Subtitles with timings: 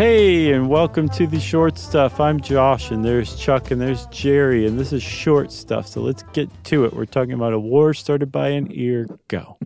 [0.00, 2.20] Hey, and welcome to the short stuff.
[2.20, 5.86] I'm Josh, and there's Chuck, and there's Jerry, and this is short stuff.
[5.86, 6.94] So let's get to it.
[6.94, 9.06] We're talking about a war started by an ear.
[9.28, 9.58] Go.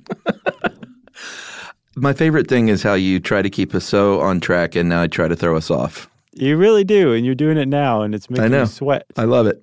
[1.94, 5.03] My favorite thing is how you try to keep us so on track, and now
[5.03, 6.11] I try to throw us off.
[6.33, 8.62] You really do, and you're doing it now, and it's making I know.
[8.62, 9.07] me sweat.
[9.16, 9.62] I love it.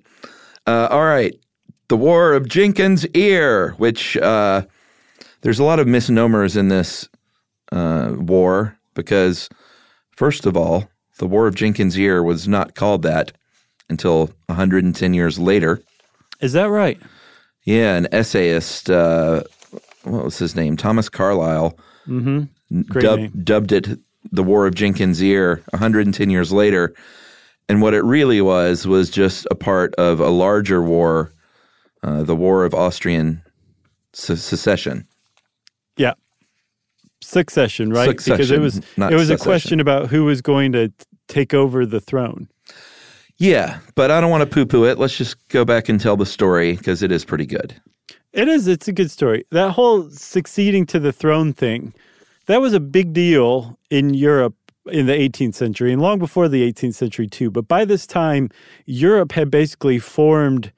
[0.66, 1.38] Uh, all right.
[1.88, 4.62] The War of Jenkins' Ear, which uh,
[5.42, 7.10] there's a lot of misnomers in this
[7.72, 9.50] uh, war because,
[10.22, 13.32] first of all, the War of Jenkins' Ear was not called that
[13.90, 15.82] until 110 years later.
[16.40, 16.96] Is that right?
[17.64, 19.42] Yeah, an essayist, uh,
[20.04, 20.76] what was his name?
[20.76, 23.32] Thomas Carlyle, Great dub- name.
[23.42, 23.98] dubbed it
[24.30, 26.94] the War of Jenkins' Ear 110 years later.
[27.68, 31.32] And what it really was was just a part of a larger war,
[32.04, 33.42] uh, the War of Austrian
[34.12, 35.04] Se- Secession.
[37.22, 38.16] Succession, right?
[38.16, 40.92] Because it was it was a question about who was going to
[41.28, 42.48] take over the throne.
[43.36, 44.98] Yeah, but I don't want to poo poo it.
[44.98, 47.80] Let's just go back and tell the story because it is pretty good.
[48.32, 48.66] It is.
[48.66, 49.44] It's a good story.
[49.50, 51.92] That whole succeeding to the throne thing,
[52.46, 54.54] that was a big deal in Europe
[54.90, 57.50] in the 18th century and long before the 18th century too.
[57.50, 58.50] But by this time,
[58.86, 60.72] Europe had basically formed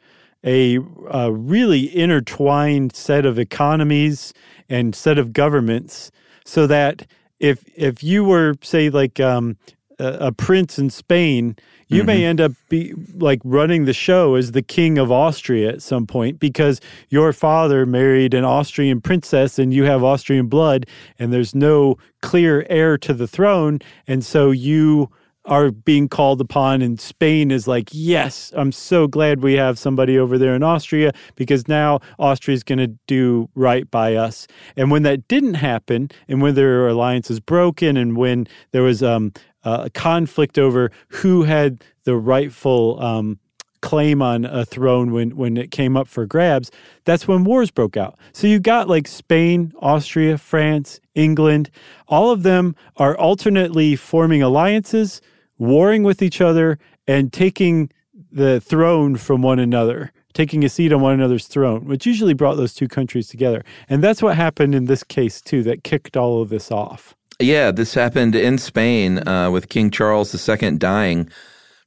[0.44, 0.78] a,
[1.10, 4.34] a really intertwined set of economies
[4.68, 6.10] and set of governments,
[6.44, 7.06] so that
[7.40, 9.56] if if you were say like um,
[9.98, 11.56] a, a prince in Spain,
[11.88, 15.82] you may end up be like running the show as the king of Austria at
[15.82, 20.86] some point because your father married an Austrian princess and you have Austrian blood
[21.18, 23.80] and there's no clear heir to the throne.
[24.06, 25.10] And so you
[25.46, 30.18] are being called upon and Spain is like yes I'm so glad we have somebody
[30.18, 34.46] over there in Austria because now Austria is going to do right by us.
[34.76, 39.02] And when that didn't happen and when their alliance is broken and when there was
[39.02, 39.32] um,
[39.64, 43.38] a conflict over who had the rightful um,
[43.84, 46.70] claim on a throne when when it came up for grabs
[47.04, 48.18] that's when wars broke out.
[48.32, 51.70] So you got like spain austria france england
[52.08, 55.20] all of them are alternately forming alliances
[55.58, 57.90] warring with each other and taking
[58.30, 62.56] the throne from one another taking a seat on one another's throne which usually brought
[62.56, 66.42] those two countries together and that's what happened in this case too that kicked all
[66.42, 71.28] of this off Yeah, this happened in Spain uh, with King Charles II dying.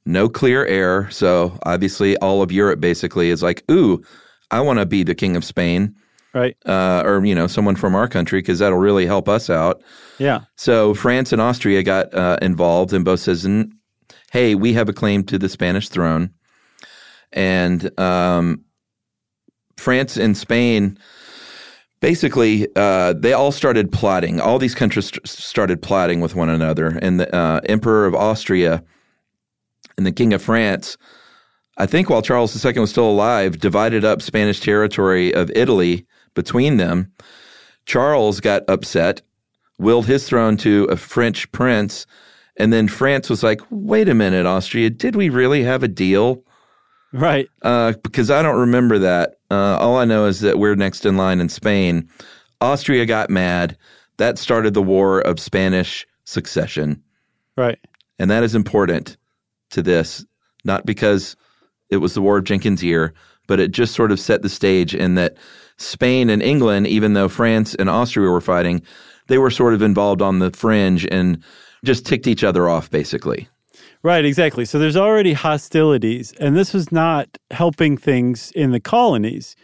[0.04, 1.10] No clear heir.
[1.10, 4.02] So obviously, all of Europe basically is like, ooh,
[4.50, 5.94] I want to be the king of Spain.
[6.34, 9.82] right Uh, or, you know, someone from our country because that'll really help us out.
[10.18, 13.46] Yeah So France and Austria got uh, involved and both says,
[14.32, 16.30] "Hey, we have a claim to the Spanish throne,"
[17.32, 18.64] and um,
[19.76, 20.98] France and Spain
[22.00, 24.40] basically uh, they all started plotting.
[24.40, 28.82] All these countries st- started plotting with one another, and the uh, Emperor of Austria
[29.96, 30.96] and the King of France.
[31.76, 36.76] I think while Charles II was still alive, divided up Spanish territory of Italy between
[36.76, 37.12] them.
[37.86, 39.22] Charles got upset
[39.78, 42.06] willed his throne to a French prince.
[42.56, 46.42] And then France was like, wait a minute, Austria, did we really have a deal?
[47.12, 49.36] right Uh, because I don't remember that.
[49.50, 52.08] Uh, all I know is that we're next in line in Spain.
[52.60, 53.78] Austria got mad.
[54.18, 57.02] That started the war of Spanish succession.
[57.56, 57.78] right
[58.18, 59.16] And that is important
[59.70, 60.24] to this,
[60.64, 61.36] not because
[61.88, 63.14] it was the War of Jenkins' Ear,
[63.46, 65.36] but it just sort of set the stage in that
[65.78, 68.82] Spain and England, even though France and Austria were fighting,
[69.28, 71.42] they were sort of involved on the fringe and
[71.84, 73.48] just ticked each other off, basically.
[74.02, 74.64] Right, exactly.
[74.64, 79.56] So there's already hostilities, and this was not helping things in the colonies,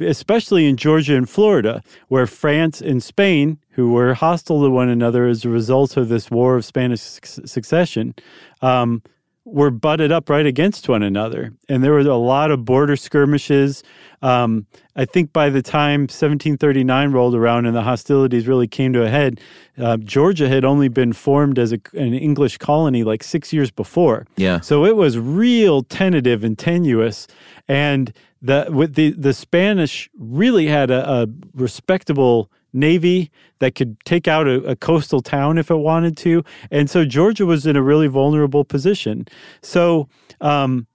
[0.00, 5.26] especially in Georgia and Florida, where France and Spain, who were hostile to one another
[5.26, 8.14] as a result of this war of Spanish suc- succession,
[8.62, 9.02] um,
[9.44, 11.52] were butted up right against one another.
[11.68, 13.82] And there was a lot of border skirmishes.
[14.22, 19.02] Um, I think by the time 1739 rolled around and the hostilities really came to
[19.02, 19.40] a head,
[19.78, 24.26] uh, Georgia had only been formed as a, an English colony like six years before.
[24.36, 24.60] Yeah.
[24.60, 27.26] So it was real tentative and tenuous.
[27.66, 34.26] And the with the the Spanish really had a, a respectable navy that could take
[34.28, 37.82] out a, a coastal town if it wanted to, and so Georgia was in a
[37.82, 39.26] really vulnerable position.
[39.62, 40.08] So.
[40.40, 40.86] Um,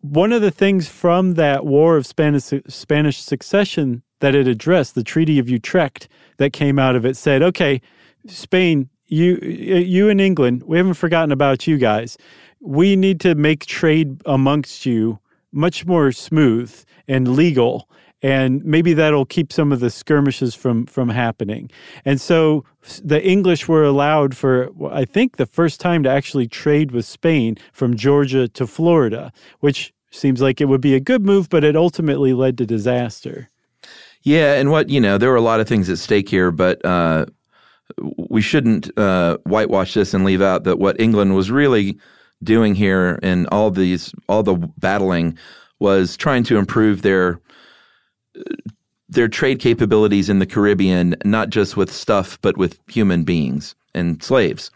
[0.00, 5.02] one of the things from that war of Spanish Spanish succession that it addressed, the
[5.02, 7.80] Treaty of Utrecht that came out of it, said, "Okay,
[8.26, 12.16] Spain, you you and England, we haven't forgotten about you guys.
[12.60, 15.18] We need to make trade amongst you
[15.52, 16.74] much more smooth
[17.06, 17.88] and legal,
[18.22, 21.70] and maybe that'll keep some of the skirmishes from from happening.
[22.04, 22.64] And so
[23.02, 27.56] the English were allowed for I think the first time to actually trade with Spain
[27.72, 31.76] from Georgia to Florida, which seems like it would be a good move, but it
[31.76, 33.48] ultimately led to disaster.
[34.22, 36.84] Yeah, and what you know, there were a lot of things at stake here, but
[36.84, 37.26] uh,
[38.28, 41.98] we shouldn't uh, whitewash this and leave out that what England was really
[42.42, 45.36] doing here and all these all the battling
[45.80, 47.40] was trying to improve their
[49.08, 54.22] their trade capabilities in the Caribbean, not just with stuff, but with human beings and
[54.22, 54.70] slaves.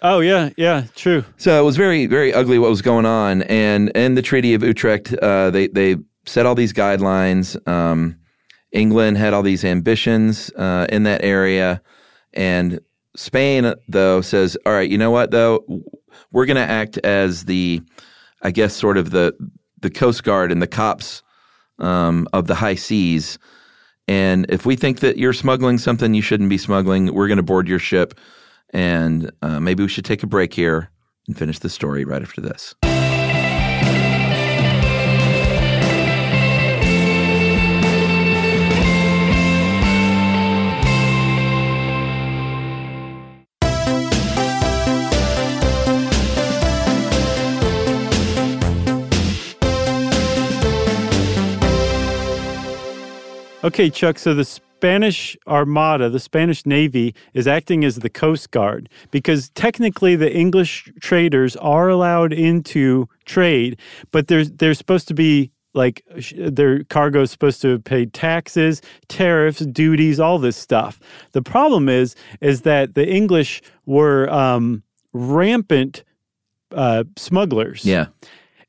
[0.00, 1.24] Oh yeah, yeah, true.
[1.36, 4.62] So it was very, very ugly what was going on, and in the Treaty of
[4.62, 5.96] Utrecht, uh, they they
[6.26, 7.56] set all these guidelines.
[7.68, 8.16] Um,
[8.72, 11.80] England had all these ambitions uh, in that area,
[12.32, 12.80] and
[13.14, 15.64] Spain though says, "All right, you know what though,
[16.32, 17.80] we're going to act as the,
[18.42, 19.34] I guess, sort of the
[19.82, 21.22] the Coast Guard and the cops
[21.78, 23.38] um, of the high seas."
[24.08, 27.42] And if we think that you're smuggling something you shouldn't be smuggling, we're going to
[27.42, 28.18] board your ship
[28.72, 30.90] and uh, maybe we should take a break here
[31.28, 32.74] and finish the story right after this.
[53.64, 54.18] Okay, Chuck.
[54.18, 60.16] So the Spanish Armada, the Spanish Navy, is acting as the Coast Guard because technically
[60.16, 63.78] the English traders are allowed into trade,
[64.10, 66.02] but there's they're supposed to be like
[66.36, 70.98] their cargo is supposed to pay taxes, tariffs, duties, all this stuff.
[71.30, 74.82] The problem is is that the English were um,
[75.12, 76.02] rampant
[76.72, 77.84] uh, smugglers.
[77.84, 78.06] Yeah.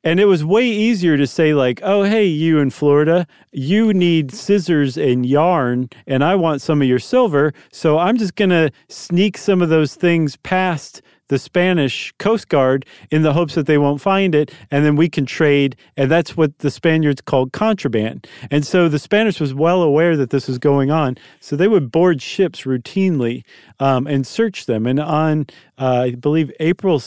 [0.03, 4.33] And it was way easier to say, like, oh, hey, you in Florida, you need
[4.33, 7.53] scissors and yarn, and I want some of your silver.
[7.71, 11.01] So I'm just going to sneak some of those things past
[11.33, 15.09] the Spanish Coast Guard in the hopes that they won't find it, and then we
[15.09, 15.75] can trade.
[15.97, 18.27] And that's what the Spaniards called contraband.
[18.51, 21.91] And so the Spanish was well aware that this was going on, so they would
[21.91, 23.43] board ships routinely
[23.79, 24.85] um, and search them.
[24.85, 25.47] And on,
[25.79, 27.01] uh, I believe, April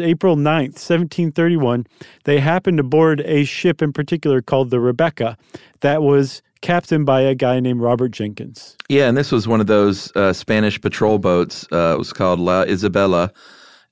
[0.00, 1.86] April 9th, 1731,
[2.24, 5.36] they happened to board a ship in particular called the Rebecca
[5.80, 8.76] that was captained by a guy named Robert Jenkins.
[8.88, 11.66] Yeah, and this was one of those uh, Spanish patrol boats.
[11.72, 13.32] Uh, it was called La Isabella.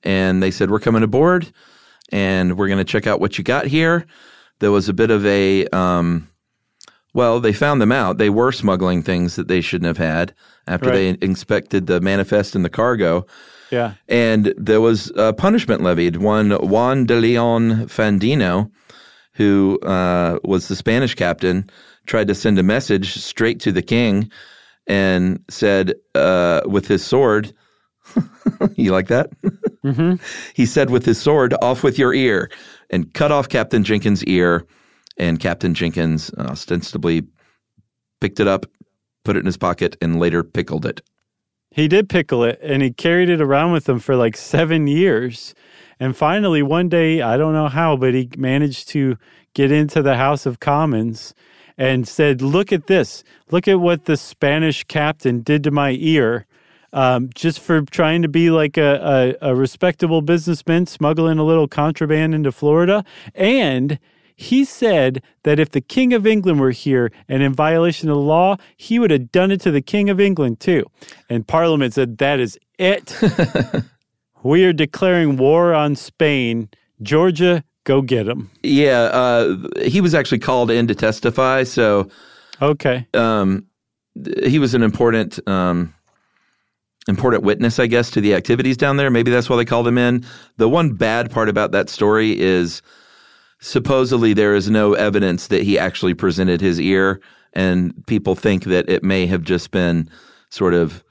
[0.03, 1.51] And they said, We're coming aboard
[2.11, 4.05] and we're going to check out what you got here.
[4.59, 6.27] There was a bit of a, um,
[7.13, 8.17] well, they found them out.
[8.17, 10.33] They were smuggling things that they shouldn't have had
[10.67, 11.19] after right.
[11.19, 13.25] they inspected the manifest and the cargo.
[13.71, 13.93] Yeah.
[14.07, 16.17] And there was a punishment levied.
[16.17, 18.71] One Juan de Leon Fandino,
[19.33, 21.69] who uh, was the Spanish captain,
[22.05, 24.31] tried to send a message straight to the king
[24.87, 27.53] and said uh, with his sword,
[28.75, 29.31] you like that?
[29.83, 30.15] Mm-hmm.
[30.53, 32.51] he said with his sword, off with your ear,
[32.89, 34.65] and cut off Captain Jenkins' ear.
[35.17, 37.23] And Captain Jenkins ostensibly
[38.21, 38.65] picked it up,
[39.23, 41.01] put it in his pocket, and later pickled it.
[41.71, 45.53] He did pickle it and he carried it around with him for like seven years.
[45.99, 49.17] And finally, one day, I don't know how, but he managed to
[49.53, 51.33] get into the House of Commons
[51.77, 53.23] and said, Look at this.
[53.51, 56.45] Look at what the Spanish captain did to my ear.
[56.91, 61.67] Um, just for trying to be like a, a, a respectable businessman, smuggling a little
[61.67, 63.03] contraband into Florida.
[63.35, 63.99] And
[64.39, 68.21] he said that if the King of England were here and in violation of the
[68.21, 70.85] law, he would have done it to the King of England too.
[71.29, 73.13] And Parliament said, That is it.
[74.43, 76.69] we are declaring war on Spain.
[77.01, 78.49] Georgia, go get him.
[78.63, 81.63] Yeah, uh, he was actually called in to testify.
[81.63, 82.09] So,
[82.61, 83.07] okay.
[83.13, 83.65] Um,
[84.43, 85.45] he was an important.
[85.49, 85.93] Um,
[87.07, 89.09] important witness, I guess, to the activities down there.
[89.09, 90.25] Maybe that's why they called him in.
[90.57, 92.81] The one bad part about that story is
[93.59, 97.21] supposedly there is no evidence that he actually presented his ear,
[97.53, 100.09] and people think that it may have just been
[100.49, 101.03] sort of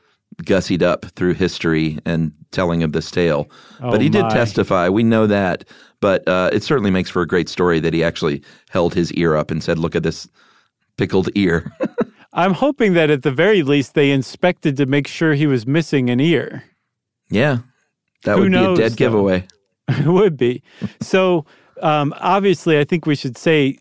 [0.43, 3.51] gussied up through history and telling of this tale.
[3.81, 4.23] Oh but he my.
[4.23, 4.89] did testify.
[4.89, 5.65] We know that.
[6.01, 9.37] But uh, it certainly makes for a great story that he actually held his ear
[9.37, 10.29] up and said, Look at this
[10.97, 11.73] pickled ear.
[12.39, 16.09] I'm hoping that at the very least they inspected to make sure he was missing
[16.09, 16.63] an ear.
[17.29, 17.59] Yeah.
[18.25, 18.97] That Who would knows, be a dead though?
[18.97, 19.47] giveaway.
[19.89, 20.63] it would be.
[21.01, 21.45] So
[21.83, 23.79] um, obviously, I think we should say,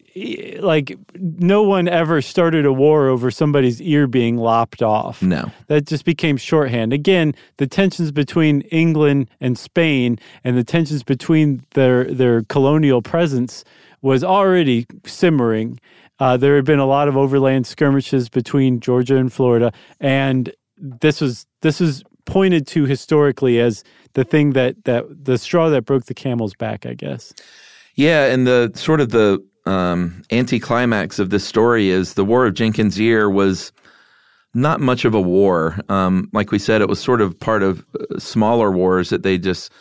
[0.60, 5.22] like, no one ever started a war over somebody's ear being lopped off.
[5.22, 5.52] No.
[5.68, 6.94] That just became shorthand.
[6.94, 13.64] Again, the tensions between England and Spain and the tensions between their, their colonial presence
[14.02, 15.80] was already simmering.
[16.20, 21.22] Uh, there had been a lot of overland skirmishes between Georgia and Florida, and this
[21.22, 23.84] was this was pointed to historically as
[24.14, 27.34] the thing that that the straw that broke the camel's back, I guess.
[27.96, 32.54] Yeah, and the sort of the um, anticlimax of this story is the War of
[32.54, 33.72] Jenkins' Ear was
[34.54, 35.80] not much of a war.
[35.90, 39.38] Um, like we said, it was sort of part of uh, smaller wars that they
[39.38, 39.72] just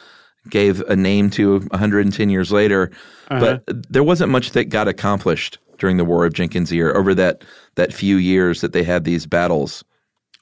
[0.50, 2.90] gave a name to 110 years later.
[3.30, 3.58] Uh-huh.
[3.66, 7.44] But there wasn't much that got accomplished during the War of Jenkins' Ear over that
[7.74, 9.84] that few years that they had these battles.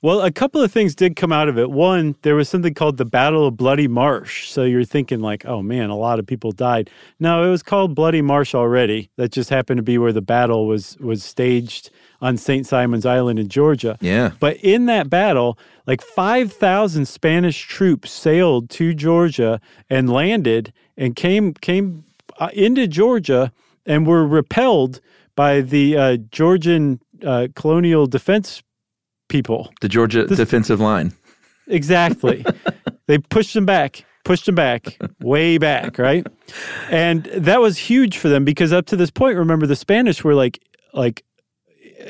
[0.05, 1.71] Well, a couple of things did come out of it.
[1.71, 4.51] One, there was something called the Battle of Bloody Marsh.
[4.51, 6.91] So you're thinking like, oh man, a lot of people died.
[7.21, 9.09] No, it was called Bloody Marsh already.
[9.17, 11.89] That just happened to be where the battle was was staged
[12.21, 12.67] on St.
[12.67, 13.97] Simon's Island in Georgia.
[14.03, 14.33] Yeah.
[14.41, 21.55] But in that battle, like 5,000 Spanish troops sailed to Georgia and landed and came
[21.55, 22.05] came
[22.39, 23.53] uh, into Georgia
[23.87, 25.01] and were repelled
[25.37, 28.63] by the uh, Georgian uh, colonial defense
[29.29, 29.73] people.
[29.81, 31.13] The Georgia defensive line.
[31.67, 32.45] Exactly.
[33.07, 36.27] they pushed them back, pushed them back, way back, right?
[36.91, 40.35] And that was huge for them because up to this point, remember the Spanish were
[40.35, 40.63] like
[40.93, 41.25] like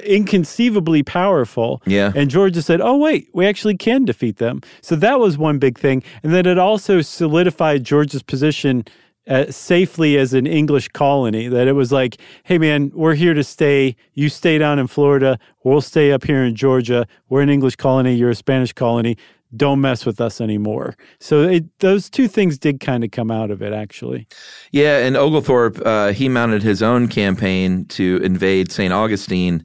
[0.05, 1.83] inconceivably powerful.
[1.87, 2.13] Yeah.
[2.15, 5.79] And Georgia said, "Oh wait, we actually can defeat them." So that was one big
[5.79, 8.85] thing, and then it also solidified Georgia's position
[9.29, 11.49] uh, safely as an English colony.
[11.49, 13.97] That it was like, "Hey man, we're here to stay.
[14.15, 15.39] You stay down in Florida.
[15.63, 17.07] We'll stay up here in Georgia.
[17.29, 18.15] We're an English colony.
[18.15, 19.17] You're a Spanish colony."
[19.57, 20.97] Don't mess with us anymore.
[21.21, 24.27] So it, those two things did kind of come out of it, actually.
[24.73, 28.93] Yeah, and Oglethorpe, uh, he mounted his own campaign to invade St.
[28.93, 29.65] Augustine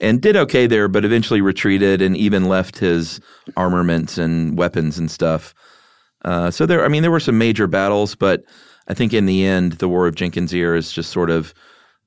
[0.00, 3.20] and did okay there, but eventually retreated and even left his
[3.56, 5.54] armaments and weapons and stuff.
[6.24, 8.42] Uh, so there, I mean, there were some major battles, but
[8.88, 11.52] I think in the end, the War of Jenkins' Ear is just sort of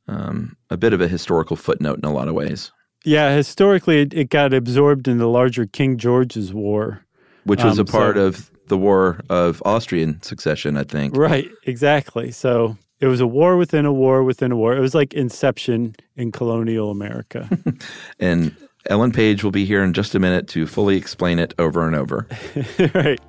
[0.07, 2.71] um, a bit of a historical footnote in a lot of ways.
[3.05, 7.01] Yeah, historically, it, it got absorbed in the larger King George's War.
[7.45, 11.15] Which was Um, a part so- of the War of Austrian Succession, I think.
[11.15, 12.31] Right, exactly.
[12.31, 14.75] So it was a war within a war within a war.
[14.75, 17.49] It was like Inception in colonial America.
[18.19, 18.55] And
[18.85, 21.95] Ellen Page will be here in just a minute to fully explain it over and
[21.95, 22.27] over.
[22.93, 23.19] right.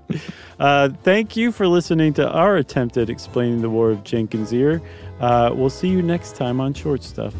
[0.58, 4.80] Uh, thank you for listening to our attempt at explaining the War of Jenkins' Ear.
[5.18, 7.34] Uh, we'll see you next time on Short Stuff.